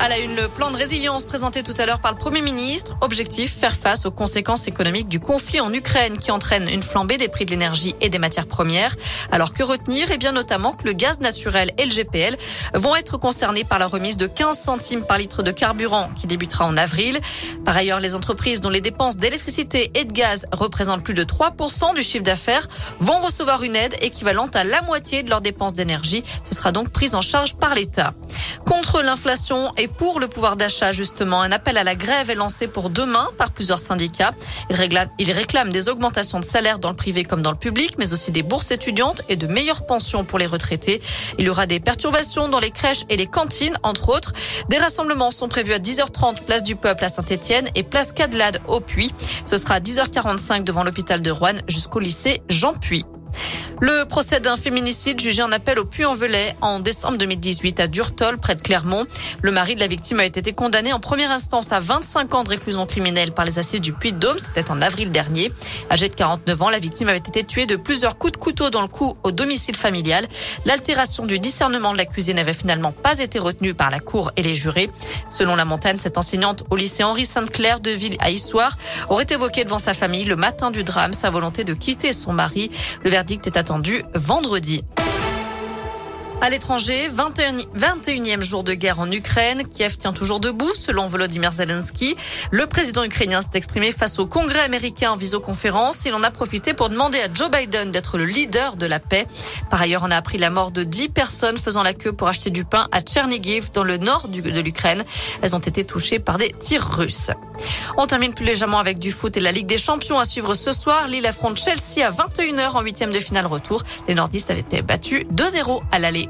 [0.00, 2.96] À la une, le plan de résilience présenté tout à l'heure par le Premier ministre.
[3.00, 7.28] Objectif, faire face aux conséquences économiques du conflit en Ukraine qui entraîne une flambée des
[7.28, 8.94] prix de l'énergie et des matières premières.
[9.32, 10.10] Alors que retenir?
[10.10, 12.36] Eh bien notamment que le gaz naturel et le GPL
[12.74, 16.66] vont être concernés par la remise de 15 centimes par litre de carburant qui débutera
[16.66, 17.18] en avril.
[17.64, 21.94] Par ailleurs, les entreprises dont les dépenses d'électricité et de gaz représentent plus de 3%
[21.94, 22.68] du chiffre d'affaires
[23.00, 26.24] vont recevoir une aide équivalente à la moitié de leurs dépenses d'énergie.
[26.44, 28.12] Ce sera donc prise en charge par l'État.
[28.66, 32.66] Contre l'inflation et pour le pouvoir d'achat, justement, un appel à la grève est lancé
[32.66, 34.32] pour demain par plusieurs syndicats.
[34.70, 38.32] Ils réclament, des augmentations de salaire dans le privé comme dans le public, mais aussi
[38.32, 41.02] des bourses étudiantes et de meilleures pensions pour les retraités.
[41.38, 44.32] Il y aura des perturbations dans les crèches et les cantines, entre autres.
[44.70, 48.80] Des rassemblements sont prévus à 10h30, place du Peuple à Saint-Etienne et place Cadelade au
[48.80, 49.12] Puy.
[49.44, 53.04] Ce sera à 10h45 devant l'hôpital de Rouen jusqu'au lycée Jean Puy.
[53.80, 58.54] Le procès d'un féminicide jugé en appel au Puy-en-Velay en décembre 2018 à Durtol, près
[58.54, 59.04] de Clermont.
[59.42, 62.50] Le mari de la victime a été condamné en première instance à 25 ans de
[62.50, 64.38] réclusion criminelle par les assises du Puy-de-Dôme.
[64.38, 65.52] C'était en avril dernier.
[65.90, 68.80] Âgée de 49 ans, la victime avait été tuée de plusieurs coups de couteau dans
[68.80, 70.26] le cou au domicile familial.
[70.64, 74.54] L'altération du discernement de l'accusé n'avait finalement pas été retenue par la cour et les
[74.54, 74.88] jurés.
[75.28, 78.78] Selon la montagne, cette enseignante au lycée Henri Sainte-Claire de Ville à Issoire
[79.08, 82.70] aurait évoqué devant sa famille le matin du drame sa volonté de quitter son mari.
[83.02, 84.84] Le verdict est attendu vendredi.
[86.40, 89.66] À l'étranger, 21, 21e jour de guerre en Ukraine.
[89.66, 92.16] Kiev tient toujours debout, selon Volodymyr Zelensky.
[92.50, 96.04] Le président ukrainien s'est exprimé face au Congrès américain en visioconférence.
[96.04, 99.26] Il en a profité pour demander à Joe Biden d'être le leader de la paix.
[99.70, 102.50] Par ailleurs, on a appris la mort de 10 personnes faisant la queue pour acheter
[102.50, 105.02] du pain à Tchernigiv, dans le nord de l'Ukraine.
[105.40, 107.30] Elles ont été touchées par des tirs russes.
[107.96, 110.72] On termine plus légèrement avec du foot et la Ligue des Champions à suivre ce
[110.72, 111.08] soir.
[111.08, 113.82] Lille affronte Chelsea à 21h en huitième de finale retour.
[114.08, 116.28] Les nordistes avaient été battus 2-0 à l'aller.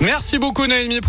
[0.00, 1.00] Merci beaucoup Naomi.